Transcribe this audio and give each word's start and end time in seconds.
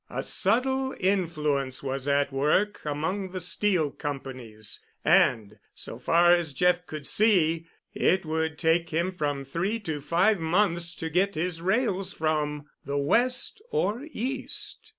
A 0.09 0.23
subtle 0.23 0.95
influence 0.99 1.83
was 1.83 2.07
at 2.07 2.31
work 2.33 2.81
among 2.85 3.33
the 3.33 3.39
steel 3.39 3.91
companies, 3.91 4.83
and, 5.05 5.59
so 5.75 5.99
far 5.99 6.33
as 6.33 6.53
Jeff 6.53 6.87
could 6.87 7.05
see, 7.05 7.67
it 7.93 8.25
would 8.25 8.57
take 8.57 8.89
him 8.89 9.11
from 9.11 9.45
three 9.45 9.79
to 9.81 10.01
five 10.01 10.39
months 10.39 10.95
to 10.95 11.09
get 11.11 11.35
his 11.35 11.61
rails 11.61 12.13
from 12.13 12.65
the 12.83 12.97
West 12.97 13.61
or 13.69 14.07
East. 14.11 14.89